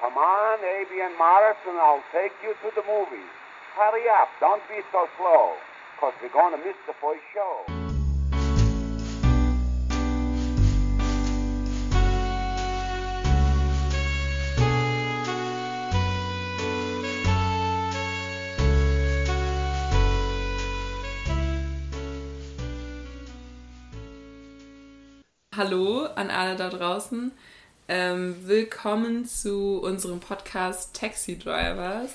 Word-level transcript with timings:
Come 0.00 0.16
on, 0.16 0.58
A.B. 0.64 0.98
and 1.02 1.14
Morris, 1.18 1.58
and 1.68 1.76
I'll 1.76 2.02
take 2.10 2.32
you 2.42 2.54
to 2.64 2.74
the 2.74 2.82
movies. 2.88 3.28
Hurry 3.76 4.08
up, 4.08 4.28
don't 4.40 4.62
be 4.66 4.80
so 4.90 5.06
slow, 5.18 5.56
because 5.94 6.14
we're 6.22 6.30
going 6.30 6.58
to 6.58 6.64
miss 6.64 6.74
the 6.86 6.94
first 6.94 7.20
show. 7.34 7.66
Hallo 25.52 26.08
an 26.16 26.30
alle 26.30 26.56
da 26.56 26.70
draußen. 26.70 27.32
Ähm, 27.88 28.36
willkommen 28.46 29.24
zu 29.26 29.80
unserem 29.82 30.20
Podcast 30.20 30.94
Taxi 30.94 31.38
Drivers. 31.38 32.12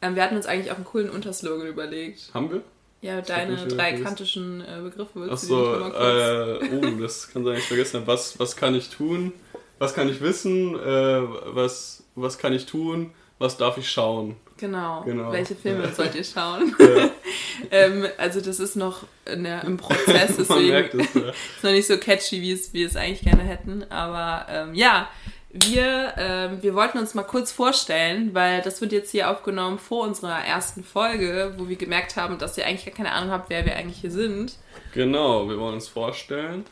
Ähm, 0.00 0.14
wir 0.16 0.22
hatten 0.22 0.36
uns 0.36 0.46
eigentlich 0.46 0.70
auch 0.72 0.76
einen 0.76 0.84
coolen 0.86 1.10
Unterslogan 1.10 1.66
überlegt. 1.66 2.30
Haben 2.32 2.50
wir? 2.50 2.62
Ja, 3.02 3.20
deine 3.20 3.56
drei 3.66 4.00
kantischen 4.00 4.62
äh, 4.62 4.80
Begriffe. 4.82 5.10
willst 5.14 5.44
Achso, 5.44 5.74
äh, 5.90 6.58
oh, 6.72 7.00
das 7.00 7.28
kann 7.28 7.44
sein, 7.44 7.58
ich 7.58 7.64
vergessen 7.64 7.96
habe. 8.00 8.06
Was, 8.06 8.38
was 8.38 8.56
kann 8.56 8.74
ich 8.74 8.88
tun? 8.88 9.32
Was 9.78 9.92
kann 9.94 10.08
ich 10.08 10.22
wissen? 10.22 10.74
Äh, 10.74 11.22
was, 11.54 12.02
was 12.14 12.38
kann 12.38 12.54
ich 12.54 12.64
tun? 12.64 13.10
Was 13.38 13.58
darf 13.58 13.76
ich 13.76 13.90
schauen? 13.90 14.36
Genau. 14.56 15.02
Genau. 15.04 15.32
Welche 15.32 15.54
Filme 15.54 15.84
Ja. 15.84 15.92
sollt 15.92 16.14
ihr 16.14 16.24
schauen? 16.24 16.74
Ja. 16.78 17.10
ähm, 17.70 18.06
also 18.18 18.40
das 18.40 18.60
ist 18.60 18.76
noch 18.76 19.04
der, 19.26 19.64
im 19.64 19.76
Prozess, 19.76 20.36
deswegen 20.38 21.00
es, 21.00 21.14
ja. 21.14 21.28
ist 21.56 21.64
noch 21.64 21.70
nicht 21.70 21.86
so 21.86 21.96
catchy, 21.98 22.42
wie 22.42 22.52
es 22.52 22.72
wir 22.72 22.86
es 22.86 22.96
eigentlich 22.96 23.22
gerne 23.22 23.42
hätten. 23.42 23.84
Aber 23.90 24.46
ähm, 24.50 24.74
ja, 24.74 25.08
wir, 25.50 26.14
ähm, 26.16 26.62
wir 26.62 26.74
wollten 26.74 26.98
uns 26.98 27.14
mal 27.14 27.22
kurz 27.22 27.52
vorstellen, 27.52 28.34
weil 28.34 28.60
das 28.62 28.80
wird 28.80 28.90
jetzt 28.90 29.12
hier 29.12 29.30
aufgenommen 29.30 29.78
vor 29.78 30.04
unserer 30.04 30.44
ersten 30.44 30.82
Folge, 30.82 31.54
wo 31.56 31.68
wir 31.68 31.76
gemerkt 31.76 32.16
haben, 32.16 32.38
dass 32.38 32.58
ihr 32.58 32.66
eigentlich 32.66 32.86
gar 32.86 32.94
keine 32.94 33.12
Ahnung 33.12 33.30
habt, 33.30 33.50
wer 33.50 33.64
wir 33.64 33.76
eigentlich 33.76 33.98
hier 33.98 34.10
sind. 34.10 34.56
Genau, 34.92 35.48
wir 35.48 35.58
wollen 35.58 35.74
uns 35.74 35.86
vorstellen. 35.86 36.64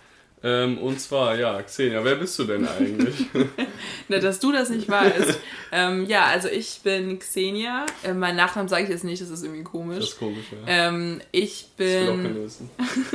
Ähm, 0.45 0.79
und 0.79 1.01
zwar, 1.01 1.37
ja, 1.37 1.63
Xenia, 1.63 2.03
wer 2.05 2.17
bist 2.17 2.39
du 2.39 2.45
denn 2.45 2.67
eigentlich? 2.67 3.27
Na, 4.09 4.19
dass 4.19 4.41
du 4.41 4.51
das 4.53 4.71
nicht 4.71 4.89
weißt. 4.89 5.39
ähm, 5.71 6.07
ja, 6.07 6.25
also 6.27 6.49
ich 6.49 6.81
bin 6.83 7.19
Xenia. 7.19 7.87
Äh, 8.03 8.13
meinen 8.15 8.37
Nachnamen 8.37 8.69
sage 8.69 8.85
ich 8.85 8.91
jetzt 8.91 9.05
nicht, 9.05 9.23
das 9.23 9.31
ist 9.31 9.45
irgendwie 9.45 9.63
komisch. 9.63 9.99
Das 10.01 10.09
ist 10.11 10.19
komisch, 10.19 10.47
ja. 10.53 10.89
ähm, 10.89 11.21
ich 11.31 11.69
bin. 11.77 12.51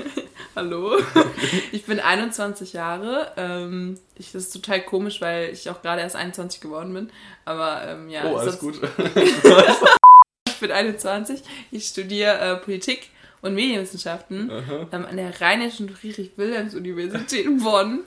Hallo. 0.55 0.97
Ich 1.71 1.85
bin 1.85 1.99
21 1.99 2.73
Jahre. 2.73 3.31
Ähm, 3.37 3.99
ich, 4.15 4.31
das 4.31 4.43
ist 4.45 4.53
total 4.53 4.81
komisch, 4.81 5.21
weil 5.21 5.49
ich 5.51 5.69
auch 5.69 5.83
gerade 5.83 6.01
erst 6.01 6.15
21 6.15 6.61
geworden 6.61 6.93
bin. 6.93 7.09
Aber 7.45 7.83
ähm, 7.87 8.09
ja, 8.09 8.25
Oh, 8.25 8.37
alles 8.37 8.57
gut. 8.57 8.79
ich 10.47 10.55
bin 10.59 10.71
21. 10.71 11.41
Ich 11.69 11.85
studiere 11.87 12.39
äh, 12.39 12.55
Politik 12.55 13.09
und 13.41 13.53
Medienwissenschaften 13.53 14.49
ähm, 14.91 15.05
an 15.05 15.15
der 15.17 15.39
Rheinischen 15.39 15.89
Friedrich-Wilhelms-Universität 15.89 17.45
Bonn. 17.63 17.99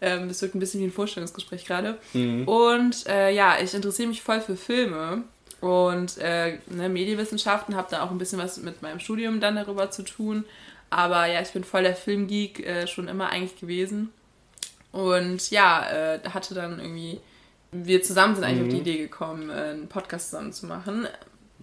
Ähm, 0.00 0.28
das 0.28 0.42
wirkt 0.42 0.54
ein 0.54 0.60
bisschen 0.60 0.80
wie 0.80 0.84
ein 0.84 0.92
Vorstellungsgespräch 0.92 1.64
gerade. 1.64 1.98
Mhm. 2.12 2.46
Und 2.46 3.06
äh, 3.06 3.30
ja, 3.30 3.56
ich 3.62 3.74
interessiere 3.74 4.08
mich 4.08 4.22
voll 4.22 4.40
für 4.40 4.56
Filme 4.56 5.24
und 5.60 6.18
äh, 6.18 6.58
ne, 6.68 6.88
Medienwissenschaften, 6.88 7.74
habe 7.74 7.88
da 7.90 8.02
auch 8.02 8.10
ein 8.10 8.18
bisschen 8.18 8.38
was 8.38 8.58
mit 8.58 8.82
meinem 8.82 9.00
Studium 9.00 9.40
dann 9.40 9.56
darüber 9.56 9.90
zu 9.90 10.02
tun. 10.04 10.44
Aber 10.90 11.26
ja, 11.26 11.40
ich 11.42 11.50
bin 11.50 11.64
voll 11.64 11.82
der 11.82 11.96
Filmgeek 11.96 12.64
äh, 12.64 12.86
schon 12.86 13.08
immer 13.08 13.30
eigentlich 13.30 13.58
gewesen. 13.58 14.10
Und 14.92 15.50
ja, 15.50 16.14
äh, 16.14 16.20
hatte 16.28 16.54
dann 16.54 16.78
irgendwie, 16.78 17.20
wir 17.72 18.02
zusammen 18.02 18.34
sind 18.36 18.44
eigentlich 18.44 18.60
Mhm. 18.60 18.66
auf 18.68 18.74
die 18.74 18.90
Idee 18.90 18.98
gekommen, 18.98 19.50
äh, 19.50 19.54
einen 19.54 19.88
Podcast 19.88 20.30
zusammen 20.30 20.52
zu 20.52 20.66
machen. 20.66 21.08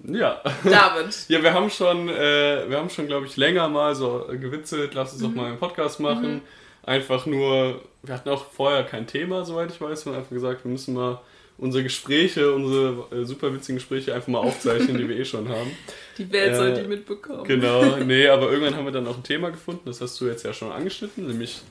Ja. 0.06 0.42
David. 0.64 1.16
Ja, 1.30 1.42
wir 1.44 1.54
haben 1.54 1.70
schon, 1.70 2.10
äh, 2.10 2.70
wir 2.70 2.78
haben 2.78 2.90
schon, 2.90 3.08
glaube 3.08 3.26
ich, 3.28 3.38
länger 3.38 3.68
mal 3.70 3.96
so 3.96 4.26
gewitzelt, 4.30 4.94
lass 4.94 5.14
uns 5.14 5.22
Mhm. 5.22 5.26
doch 5.28 5.36
mal 5.36 5.46
einen 5.48 5.58
Podcast 5.60 6.00
machen. 6.00 6.42
Einfach 6.84 7.26
nur, 7.26 7.82
wir 8.02 8.14
hatten 8.14 8.30
auch 8.30 8.46
vorher 8.52 8.84
kein 8.84 9.08
Thema, 9.08 9.46
soweit 9.46 9.72
ich 9.72 9.80
weiß. 9.80 10.06
Wir 10.06 10.12
haben 10.14 10.20
einfach 10.20 10.32
gesagt, 10.32 10.66
wir 10.66 10.72
müssen 10.72 10.94
mal 10.96 11.22
unsere 11.58 11.84
Gespräche, 11.84 12.52
unsere 12.54 13.06
äh, 13.16 13.24
super 13.26 13.54
witzigen 13.54 13.78
Gespräche 13.78 14.14
einfach 14.14 14.28
mal 14.28 14.40
aufzeichnen, 14.40 14.98
die 14.98 15.08
wir 15.08 15.16
eh 15.18 15.24
schon 15.24 15.48
haben. 15.48 15.72
Die 16.18 16.30
Welt 16.32 16.56
soll 16.56 16.68
Äh, 16.70 16.82
die 16.82 16.88
mitbekommen. 16.88 17.44
Genau, 17.46 17.84
nee, 18.06 18.28
aber 18.28 18.52
irgendwann 18.52 18.76
haben 18.76 18.86
wir 18.86 18.92
dann 18.92 19.08
auch 19.08 19.16
ein 19.18 19.24
Thema 19.24 19.50
gefunden, 19.52 19.82
das 19.86 20.02
hast 20.02 20.20
du 20.20 20.26
jetzt 20.26 20.44
ja 20.44 20.52
schon 20.54 20.72
angeschnitten, 20.72 21.26
nämlich 21.28 21.62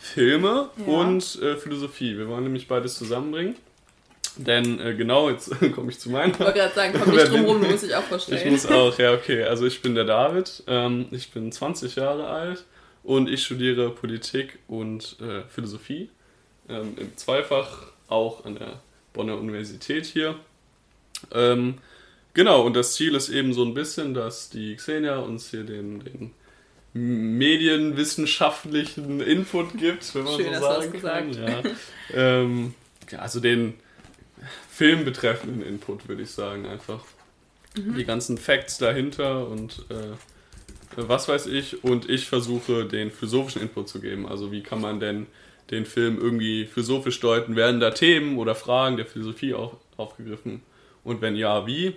Filme 0.00 0.68
Ja. 0.76 0.92
und 0.92 1.40
äh, 1.42 1.56
Philosophie. 1.56 2.16
Wir 2.18 2.28
wollen 2.28 2.44
nämlich 2.44 2.68
beides 2.68 2.96
zusammenbringen. 2.98 3.56
Denn 4.38 4.80
äh, 4.80 4.94
genau, 4.94 5.28
jetzt 5.30 5.50
komme 5.74 5.90
ich 5.90 5.98
zu 5.98 6.10
meiner. 6.10 6.32
Ich 6.32 6.40
wollte 6.40 6.54
gerade 6.58 6.74
sagen, 6.74 6.98
komm 7.02 7.10
nicht 7.14 7.28
drum 7.28 7.44
rum, 7.44 7.60
du 7.62 7.68
musst 7.68 7.84
dich 7.84 7.94
auch 7.94 8.00
Ich 8.02 8.06
vorstellen. 8.08 8.52
muss 8.52 8.66
auch, 8.66 8.98
ja, 8.98 9.12
okay. 9.12 9.44
Also 9.44 9.66
ich 9.66 9.82
bin 9.82 9.94
der 9.94 10.04
David, 10.04 10.62
ähm, 10.66 11.06
ich 11.10 11.30
bin 11.32 11.52
20 11.52 11.96
Jahre 11.96 12.28
alt 12.28 12.64
und 13.02 13.28
ich 13.28 13.44
studiere 13.44 13.90
Politik 13.90 14.58
und 14.68 15.16
äh, 15.20 15.42
Philosophie. 15.48 16.08
Ähm, 16.68 16.94
Im 16.98 17.16
Zweifach 17.16 17.82
auch 18.08 18.44
an 18.44 18.54
der 18.54 18.78
Bonner 19.12 19.36
Universität 19.38 20.06
hier. 20.06 20.36
Ähm, 21.32 21.78
genau, 22.34 22.62
und 22.64 22.76
das 22.76 22.94
Ziel 22.94 23.14
ist 23.16 23.28
eben 23.28 23.52
so 23.52 23.64
ein 23.64 23.74
bisschen, 23.74 24.14
dass 24.14 24.50
die 24.50 24.76
Xenia 24.76 25.18
uns 25.18 25.50
hier 25.50 25.64
den, 25.64 26.04
den 26.04 26.30
medienwissenschaftlichen 26.94 29.20
Input 29.20 29.76
gibt, 29.76 30.14
wenn 30.14 30.22
man 30.24 30.36
Schön, 30.36 30.46
so 30.46 30.52
dass 30.52 30.60
du 30.60 30.66
das 30.90 31.00
sagen 31.00 31.00
kann. 31.00 31.28
gesagt. 31.32 31.66
Ja. 32.14 32.40
ähm, 32.40 32.74
ja, 33.10 33.18
also 33.20 33.40
den 33.40 33.74
Film 34.70 35.04
betreffenden 35.04 35.62
Input, 35.62 36.08
würde 36.08 36.22
ich 36.22 36.30
sagen, 36.30 36.66
einfach 36.66 37.04
die 37.76 38.04
ganzen 38.04 38.38
Facts 38.38 38.78
dahinter 38.78 39.46
und 39.46 39.84
äh, 39.90 40.16
was 40.96 41.28
weiß 41.28 41.46
ich. 41.46 41.84
Und 41.84 42.08
ich 42.08 42.28
versuche 42.28 42.86
den 42.86 43.10
philosophischen 43.10 43.62
Input 43.62 43.88
zu 43.88 44.00
geben. 44.00 44.26
Also 44.26 44.50
wie 44.52 44.62
kann 44.62 44.80
man 44.80 45.00
denn 45.00 45.26
den 45.70 45.86
Film 45.86 46.18
irgendwie 46.18 46.66
philosophisch 46.66 47.20
deuten? 47.20 47.56
Werden 47.56 47.80
da 47.80 47.90
Themen 47.90 48.38
oder 48.38 48.54
Fragen 48.54 48.96
der 48.96 49.06
Philosophie 49.06 49.54
auch 49.54 49.76
aufgegriffen? 49.96 50.62
Und 51.04 51.20
wenn 51.20 51.36
ja, 51.36 51.66
wie? 51.66 51.94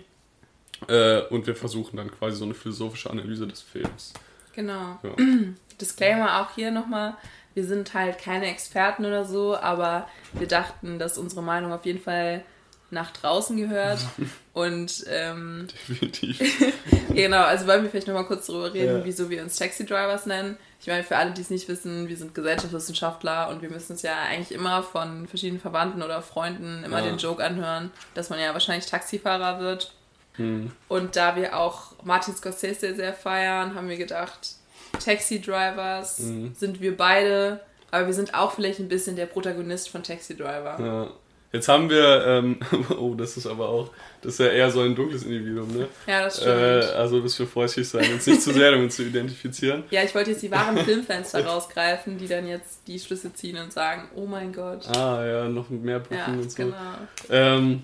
Äh, 0.87 1.21
und 1.29 1.47
wir 1.47 1.55
versuchen 1.55 1.97
dann 1.97 2.11
quasi 2.11 2.37
so 2.37 2.45
eine 2.45 2.53
philosophische 2.53 3.09
Analyse 3.09 3.47
des 3.47 3.61
Films. 3.61 4.13
Genau. 4.53 4.99
Ja. 5.03 5.15
Disclaimer 5.81 6.41
auch 6.41 6.53
hier 6.55 6.71
nochmal. 6.71 7.15
Wir 7.53 7.65
sind 7.65 7.93
halt 7.93 8.17
keine 8.19 8.47
Experten 8.47 9.05
oder 9.05 9.25
so, 9.25 9.57
aber 9.57 10.07
wir 10.33 10.47
dachten, 10.47 10.99
dass 10.99 11.17
unsere 11.17 11.43
Meinung 11.43 11.73
auf 11.73 11.85
jeden 11.85 12.01
Fall 12.01 12.43
nach 12.89 13.11
draußen 13.11 13.55
gehört. 13.57 13.99
Und 14.53 15.05
ähm, 15.09 15.67
Definitiv. 15.87 16.73
genau, 17.13 17.43
also 17.43 17.65
wollen 17.67 17.83
wir 17.83 17.89
vielleicht 17.89 18.07
nochmal 18.07 18.25
kurz 18.25 18.47
darüber 18.47 18.73
reden, 18.73 18.97
Ja. 18.99 19.05
wieso 19.05 19.29
wir 19.29 19.41
uns 19.41 19.55
Taxi 19.57 19.85
Drivers 19.85 20.25
nennen. 20.25 20.57
Ich 20.81 20.87
meine, 20.87 21.03
für 21.03 21.15
alle, 21.15 21.31
die 21.31 21.41
es 21.41 21.49
nicht 21.49 21.67
wissen, 21.69 22.09
wir 22.09 22.17
sind 22.17 22.33
Gesellschaftswissenschaftler 22.35 23.49
und 23.49 23.61
wir 23.61 23.69
müssen 23.69 23.93
uns 23.93 24.01
ja 24.01 24.15
eigentlich 24.29 24.51
immer 24.51 24.83
von 24.83 25.27
verschiedenen 25.27 25.61
Verwandten 25.61 26.01
oder 26.01 26.21
Freunden 26.21 26.83
immer 26.83 26.99
Ja. 26.99 27.05
den 27.05 27.17
Joke 27.17 27.43
anhören, 27.43 27.91
dass 28.13 28.29
man 28.29 28.39
ja 28.39 28.51
wahrscheinlich 28.53 28.87
Taxifahrer 28.87 29.59
wird. 29.59 29.93
Hm. 30.33 30.71
Und 30.87 31.15
da 31.15 31.35
wir 31.35 31.57
auch 31.57 31.93
Martin 32.03 32.35
Scorsese 32.35 32.95
sehr 32.95 33.13
feiern, 33.13 33.75
haben 33.75 33.87
wir 33.89 33.97
gedacht, 33.97 34.55
Taxi 35.03 35.41
Drivers 35.41 36.19
Mhm. 36.19 36.53
sind 36.55 36.79
wir 36.81 36.95
beide, 36.95 37.59
aber 37.91 38.07
wir 38.07 38.13
sind 38.13 38.33
auch 38.33 38.53
vielleicht 38.53 38.79
ein 38.79 38.87
bisschen 38.87 39.15
der 39.15 39.25
Protagonist 39.25 39.89
von 39.89 40.03
Taxi 40.03 40.35
Driver. 40.37 40.77
Ja. 40.79 41.11
Jetzt 41.53 41.67
haben 41.67 41.89
wir, 41.89 42.25
ähm, 42.25 42.59
oh, 42.97 43.13
das 43.13 43.35
ist 43.35 43.45
aber 43.45 43.67
auch, 43.67 43.89
das 44.21 44.33
ist 44.35 44.39
ja 44.39 44.45
eher 44.47 44.71
so 44.71 44.79
ein 44.79 44.95
dunkles 44.95 45.23
Individuum, 45.23 45.67
ne? 45.77 45.87
Ja, 46.07 46.23
das 46.23 46.39
Äh, 46.39 46.81
stimmt. 46.81 46.95
also 46.95 47.17
müssen 47.17 47.39
wir 47.39 47.47
vorsichtig 47.47 47.89
sein, 47.89 48.13
uns 48.13 48.25
nicht 48.25 48.41
zu 48.41 48.53
sehr 48.53 48.71
damit 48.71 48.93
zu 48.93 49.03
identifizieren. 49.03 49.83
ja, 49.89 50.01
ich 50.01 50.15
wollte 50.15 50.31
jetzt 50.31 50.41
die 50.43 50.49
wahren 50.51 50.77
Filmfans 50.85 51.31
da 51.31 51.39
rausgreifen, 51.41 52.17
die 52.17 52.29
dann 52.29 52.47
jetzt 52.47 52.87
die 52.87 52.97
Schlüsse 52.99 53.33
ziehen 53.33 53.57
und 53.57 53.73
sagen, 53.73 54.03
oh 54.15 54.25
mein 54.25 54.53
Gott. 54.53 54.87
Ah, 54.95 55.25
ja, 55.25 55.49
noch 55.49 55.69
mehr 55.69 55.99
Brücken 55.99 56.15
ja, 56.15 56.27
und 56.41 56.49
so. 56.49 56.55
genau. 56.63 56.75
Ähm, 57.29 57.83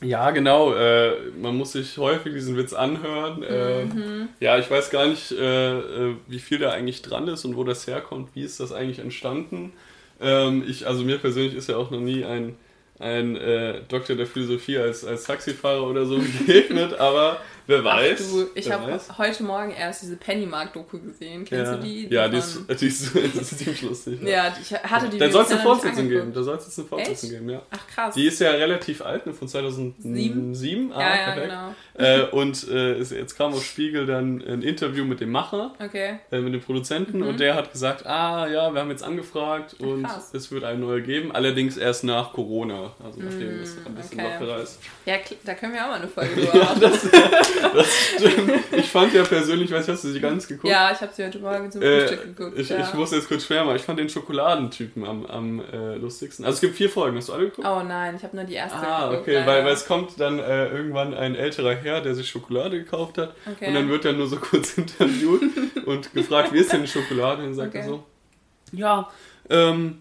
ja, 0.00 0.30
genau. 0.30 0.74
Äh, 0.74 1.12
man 1.40 1.56
muss 1.56 1.72
sich 1.72 1.98
häufig 1.98 2.32
diesen 2.32 2.56
Witz 2.56 2.72
anhören. 2.72 3.42
Äh, 3.42 3.84
Mhm. 3.84 4.28
Ja, 4.40 4.58
ich 4.58 4.70
weiß 4.70 4.90
gar 4.90 5.06
nicht, 5.06 5.32
äh, 5.32 5.78
äh, 5.78 6.14
wie 6.26 6.38
viel 6.38 6.58
da 6.58 6.70
eigentlich 6.70 7.02
dran 7.02 7.26
ist 7.28 7.44
und 7.44 7.56
wo 7.56 7.64
das 7.64 7.86
herkommt. 7.86 8.30
Wie 8.34 8.42
ist 8.42 8.60
das 8.60 8.72
eigentlich 8.72 8.98
entstanden? 9.00 9.72
Ähm, 10.20 10.64
ich, 10.68 10.86
also 10.86 11.04
mir 11.04 11.18
persönlich 11.18 11.54
ist 11.54 11.68
ja 11.68 11.76
auch 11.76 11.90
noch 11.90 12.00
nie 12.00 12.24
ein, 12.24 12.56
ein 12.98 13.36
äh, 13.36 13.80
Doktor 13.88 14.16
der 14.16 14.26
Philosophie 14.26 14.78
als, 14.78 15.04
als 15.04 15.24
Taxifahrer 15.24 15.84
oder 15.84 16.04
so 16.06 16.18
begegnet, 16.46 16.98
aber 16.98 17.38
Wer 17.68 17.84
weiß. 17.84 18.18
Ach 18.26 18.32
du, 18.32 18.46
ich 18.54 18.70
habe 18.72 18.98
heute 19.18 19.42
Morgen 19.42 19.72
erst 19.72 20.00
diese 20.00 20.16
Pennymark-Doku 20.16 21.00
gesehen. 21.00 21.44
Kennst 21.44 21.70
ja. 21.70 21.76
du 21.76 21.82
die? 21.82 22.08
Ja, 22.08 22.26
die 22.26 22.38
ist, 22.38 22.62
die 22.80 22.86
ist, 22.86 23.14
die 23.14 23.18
ist 23.40 23.58
ziemlich 23.58 23.82
lustig. 23.82 24.22
Ja, 24.22 24.54
ich 24.58 24.72
hatte 24.72 25.10
die 25.10 25.18
Da 25.18 25.30
soll 25.30 25.42
es 25.44 25.50
eine 25.50 25.60
Fortsetzung 25.60 26.08
geben. 26.08 26.32
Da 26.32 26.42
soll 26.42 26.56
es 26.56 26.78
eine 26.78 26.88
Fortsetzung 26.88 27.28
geben, 27.28 27.50
ja. 27.50 27.60
Ach 27.70 27.86
krass. 27.86 28.14
Die 28.14 28.26
ist 28.26 28.40
ja 28.40 28.52
relativ 28.52 29.02
alt, 29.02 29.26
ne, 29.26 29.34
von 29.34 29.46
2007. 29.48 30.54
Sieben? 30.54 30.92
Ah, 30.94 31.00
ja, 31.00 31.08
ja, 31.10 31.24
perfekt. 31.32 31.46
genau. 31.46 31.74
Äh, 32.08 32.22
und 32.30 32.68
äh, 32.68 32.92
es- 32.94 33.10
jetzt 33.10 33.36
kam 33.36 33.52
auf 33.52 33.62
Spiegel 33.64 34.06
dann 34.06 34.42
ein 34.48 34.62
Interview 34.62 35.04
mit 35.04 35.20
dem 35.20 35.30
Macher, 35.30 35.74
Okay. 35.78 36.20
äh, 36.32 36.40
mit 36.40 36.54
dem 36.54 36.62
Produzenten, 36.62 37.22
und 37.22 37.38
der 37.38 37.54
hat 37.54 37.70
gesagt, 37.72 38.06
ah 38.06 38.46
ja, 38.48 38.72
wir 38.72 38.80
haben 38.80 38.90
jetzt 38.90 39.02
angefragt 39.02 39.74
und 39.78 39.98
Mhm. 40.00 40.04
krass. 40.06 40.30
es 40.32 40.50
wird 40.50 40.64
eine 40.64 40.78
neue 40.78 41.02
geben, 41.02 41.32
allerdings 41.32 41.76
erst 41.76 42.02
nach 42.02 42.32
Corona, 42.32 42.92
also 43.04 43.20
nachdem 43.20 43.60
es 43.60 43.76
ein 43.84 43.94
bisschen 43.94 44.16
Mm, 44.16 44.20
okay. 44.20 44.32
lockerer 44.40 44.62
ist. 44.62 44.78
Ja, 45.04 45.16
da 45.44 45.52
können 45.54 45.74
wir 45.74 45.84
auch 45.84 45.88
mal 45.88 45.96
eine 45.98 46.08
Folge 46.08 46.34
drüber 46.40 46.56
Ja, 46.56 46.64
machen. 46.64 47.57
Das, 47.74 47.86
stimmt. 48.16 48.52
Ich 48.72 48.88
fand 48.88 49.12
ja 49.14 49.22
persönlich, 49.24 49.70
weiß 49.70 49.84
ich, 49.84 49.92
hast 49.92 50.04
du 50.04 50.08
sie 50.08 50.20
ganz 50.20 50.46
geguckt? 50.48 50.72
Ja, 50.72 50.90
ich 50.92 51.00
habe 51.00 51.12
sie 51.12 51.24
heute 51.24 51.38
Morgen 51.38 51.70
zum 51.70 51.82
Äh, 51.82 52.00
Frühstück 52.06 52.36
geguckt. 52.36 52.58
ich, 52.58 52.68
ja. 52.68 52.80
ich 52.80 52.94
muss 52.94 53.10
jetzt 53.12 53.28
kurz 53.28 53.44
schwer 53.44 53.64
machen. 53.64 53.76
Ich 53.76 53.82
fand 53.82 53.98
den 53.98 54.08
Schokoladentypen 54.08 55.04
am, 55.04 55.26
am 55.26 55.60
äh, 55.72 55.94
lustigsten. 55.96 56.44
Also 56.44 56.56
es 56.56 56.60
gibt 56.60 56.76
vier 56.76 56.90
Folgen. 56.90 57.16
Hast 57.16 57.28
du 57.28 57.32
alle 57.34 57.44
geguckt? 57.50 57.66
Oh 57.66 57.82
nein, 57.82 58.14
ich 58.16 58.22
habe 58.22 58.36
nur 58.36 58.44
die 58.44 58.54
erste 58.54 58.78
Ah, 58.78 59.08
geguckt. 59.08 59.22
okay, 59.22 59.34
leider. 59.36 59.46
weil, 59.46 59.64
weil 59.64 59.72
es 59.74 59.86
kommt 59.86 60.18
dann 60.20 60.38
äh, 60.38 60.68
irgendwann 60.68 61.14
ein 61.14 61.34
älterer 61.34 61.74
Herr, 61.74 62.00
der 62.00 62.14
sich 62.14 62.28
Schokolade 62.28 62.78
gekauft 62.78 63.18
hat 63.18 63.34
Okay. 63.50 63.68
und 63.68 63.74
dann 63.74 63.88
wird 63.88 64.04
er 64.04 64.12
nur 64.12 64.26
so 64.26 64.36
kurz 64.40 64.76
interviewt 64.78 65.42
und 65.86 66.12
gefragt, 66.14 66.52
wie 66.52 66.58
ist 66.58 66.72
denn 66.72 66.82
die 66.82 66.88
Schokolade? 66.88 67.38
Und 67.42 67.48
dann 67.48 67.54
sagt 67.54 67.68
Okay. 67.68 67.78
er 67.78 67.84
so, 67.84 68.04
ja, 68.72 69.08
ähm, 69.50 69.98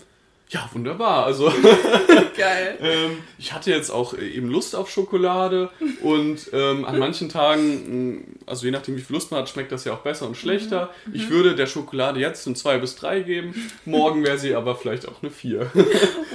ja, 0.50 0.70
wunderbar. 0.74 1.26
Also 1.26 1.52
Geil. 2.38 2.78
ähm, 2.82 3.18
ich 3.38 3.52
hatte 3.54 3.70
jetzt 3.72 3.90
auch 3.90 4.14
äh, 4.14 4.28
eben 4.30 4.50
Lust 4.50 4.76
auf 4.76 4.90
Schokolade 4.90 5.70
und 6.02 6.50
ähm, 6.54 6.86
an 6.86 7.00
manchen 7.00 7.28
Tagen, 7.30 8.16
mh, 8.16 8.22
also 8.46 8.66
je 8.66 8.72
nachdem 8.72 8.96
wie 8.96 9.02
viel 9.02 9.14
Lust 9.16 9.32
man 9.32 9.42
hat, 9.42 9.50
schmeckt 9.50 9.72
das 9.72 9.84
ja 9.86 9.94
auch 9.94 10.00
besser 10.00 10.26
und 10.28 10.38
schlechter. 10.38 10.90
Mhm. 11.06 11.16
Ich 11.16 11.30
würde 11.30 11.56
der 11.56 11.68
Schokolade 11.68 12.20
jetzt 12.20 12.48
eine 12.48 12.56
2 12.56 12.78
bis 12.78 12.96
3 12.96 13.20
geben, 13.22 13.70
morgen 13.86 14.24
wäre 14.24 14.38
sie 14.38 14.56
aber 14.56 14.76
vielleicht 14.76 15.08
auch 15.08 15.22
eine 15.22 15.32
4. 15.32 15.72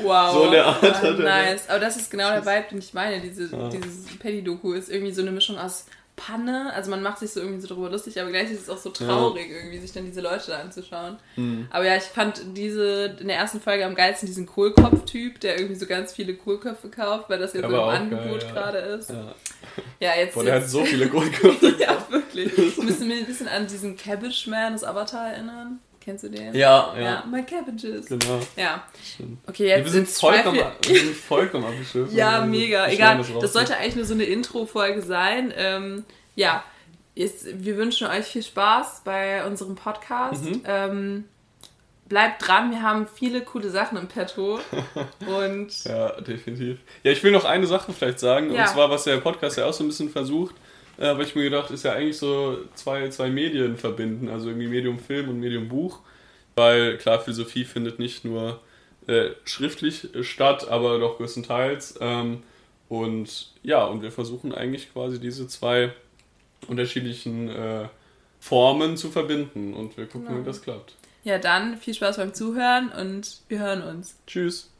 Wow. 0.02 0.32
So 0.34 0.44
in 0.46 0.50
der 0.50 0.66
Art 0.66 0.82
Ah, 0.82 1.10
Nice. 1.12 1.68
Aber 1.68 1.78
das 1.78 1.96
ist 1.96 2.10
genau 2.10 2.30
der 2.30 2.44
Vibe, 2.44 2.64
den 2.72 2.78
ich 2.78 2.92
meine. 2.92 3.20
Diese, 3.20 3.54
Ja. 3.54 3.68
Dieses 3.68 4.06
Penny-Doku 4.18 4.72
ist 4.72 4.90
irgendwie 4.90 5.12
so 5.12 5.22
eine 5.22 5.30
Mischung 5.30 5.56
aus 5.58 5.86
Panne. 6.16 6.72
Also 6.74 6.90
man 6.90 7.02
macht 7.02 7.18
sich 7.18 7.30
so 7.30 7.40
irgendwie 7.40 7.60
so 7.60 7.68
drüber 7.68 7.90
lustig, 7.90 8.20
aber 8.20 8.30
gleichzeitig 8.30 8.58
ist 8.58 8.64
es 8.64 8.70
auch 8.70 8.78
so 8.78 8.90
traurig, 8.90 9.50
irgendwie 9.50 9.78
sich 9.78 9.92
dann 9.92 10.04
diese 10.04 10.20
Leute 10.20 10.50
da 10.50 10.58
anzuschauen. 10.58 11.16
Mhm. 11.36 11.66
Aber 11.70 11.84
ja, 11.86 11.96
ich 11.96 12.04
fand 12.04 12.42
diese 12.56 13.16
in 13.18 13.28
der 13.28 13.36
ersten 13.36 13.60
Folge 13.60 13.84
am 13.86 13.94
geilsten 13.94 14.26
diesen 14.26 14.46
Kohlkopf-Typ, 14.46 15.40
der 15.40 15.58
irgendwie 15.58 15.78
so 15.78 15.86
ganz 15.86 16.12
viele 16.12 16.34
Kohlköpfe 16.34 16.88
kauft, 16.88 17.30
weil 17.30 17.38
das 17.38 17.54
jetzt 17.54 17.68
so 17.68 17.74
im 17.74 17.80
Angebot 17.80 18.42
ja. 18.42 18.50
gerade 18.50 18.78
ist. 18.78 19.10
Ja. 19.10 19.34
Ja, 20.00 20.16
jetzt. 20.16 20.34
Boah, 20.34 20.44
der 20.44 20.54
hat 20.54 20.62
jetzt 20.62 20.72
so 20.72 20.84
viele 20.84 21.08
Goldköpfe. 21.08 21.76
ja, 21.78 22.06
wirklich. 22.10 22.76
Müssen 22.78 23.08
wir 23.08 23.16
ein 23.16 23.26
bisschen 23.26 23.48
an 23.48 23.66
diesen 23.66 23.96
Cabbage 23.96 24.48
Man 24.48 24.74
aus 24.74 24.84
Avatar 24.84 25.32
erinnern? 25.32 25.80
Kennst 26.04 26.24
du 26.24 26.28
den? 26.30 26.54
Ja, 26.54 26.92
Ja, 26.96 27.00
ja. 27.00 27.24
my 27.30 27.42
cabbages. 27.44 28.06
Genau. 28.06 28.40
Ja. 28.56 28.82
Stimmt. 29.14 29.38
Okay, 29.48 29.64
Wir 29.68 29.78
jetzt 29.78 29.90
sind 29.92 30.02
jetzt 30.04 30.20
vollkommen, 30.20 30.56
schweifen 30.58 30.76
wir 30.94 31.00
sind 31.00 31.16
vollkommen 31.16 31.64
abgeschliffen. 31.64 32.14
Ja, 32.16 32.44
mega. 32.44 32.86
wir 32.86 32.92
Egal. 32.94 33.16
raus. 33.18 33.26
Das 33.40 33.52
sollte 33.52 33.76
eigentlich 33.76 33.96
nur 33.96 34.04
so 34.04 34.14
eine 34.14 34.24
Intro-Folge 34.24 35.02
sein. 35.02 35.52
Ähm, 35.56 36.04
ja, 36.34 36.64
jetzt, 37.14 37.46
wir 37.64 37.76
wünschen 37.76 38.08
euch 38.08 38.24
viel 38.26 38.42
Spaß 38.42 39.02
bei 39.04 39.44
unserem 39.46 39.74
Podcast. 39.76 40.44
Mhm. 40.44 40.62
Ähm, 40.66 41.24
bleibt 42.08 42.46
dran, 42.46 42.70
wir 42.72 42.82
haben 42.82 43.06
viele 43.06 43.40
coole 43.42 43.70
Sachen 43.70 43.96
im 43.96 44.08
Petto. 44.08 44.58
Und 45.26 45.84
Ja, 45.84 46.20
definitiv. 46.20 46.78
Ja, 47.04 47.12
ich 47.12 47.22
will 47.22 47.32
noch 47.32 47.44
eine 47.44 47.66
Sache 47.66 47.92
vielleicht 47.92 48.18
sagen, 48.20 48.52
Ja. 48.52 48.62
und 48.62 48.68
zwar, 48.68 48.90
was 48.90 49.04
der 49.04 49.18
Podcast 49.18 49.56
ja 49.56 49.66
auch 49.66 49.72
so 49.72 49.84
ein 49.84 49.86
bisschen 49.86 50.10
versucht, 50.10 50.54
äh, 50.98 51.06
habe 51.06 51.22
ich 51.22 51.34
mir 51.34 51.44
gedacht, 51.44 51.70
ist 51.70 51.84
ja 51.84 51.92
eigentlich 51.92 52.18
so 52.18 52.58
zwei, 52.74 53.08
zwei 53.08 53.30
Medien 53.30 53.76
verbinden, 53.76 54.28
also 54.28 54.48
irgendwie 54.48 54.68
Medium 54.68 54.98
Film 54.98 55.28
und 55.28 55.40
Medium 55.40 55.68
Buch, 55.68 56.00
weil 56.54 56.98
klar, 56.98 57.20
Philosophie 57.20 57.64
findet 57.64 57.98
nicht 57.98 58.24
nur 58.24 58.60
äh, 59.06 59.30
schriftlich 59.44 60.08
statt, 60.22 60.68
aber 60.68 60.98
doch 60.98 61.16
größtenteils. 61.16 61.96
Ähm, 62.00 62.42
und 62.88 63.52
ja, 63.62 63.84
und 63.84 64.02
wir 64.02 64.12
versuchen 64.12 64.54
eigentlich 64.54 64.92
quasi 64.92 65.18
diese 65.18 65.48
zwei 65.48 65.92
unterschiedlichen 66.68 67.48
äh, 67.48 67.88
Formen 68.38 68.96
zu 68.96 69.10
verbinden 69.10 69.72
und 69.74 69.96
wir 69.96 70.06
gucken, 70.06 70.28
Genau. 70.28 70.40
wie 70.40 70.44
das 70.44 70.62
klappt. 70.62 70.94
ja, 71.24 71.38
dann 71.38 71.76
viel 71.78 71.94
Spaß 71.94 72.16
beim 72.18 72.34
Zuhören 72.34 72.90
und 72.90 73.38
wir 73.48 73.60
hören 73.60 73.82
uns. 73.82 74.16
Tschüss. 74.26 74.71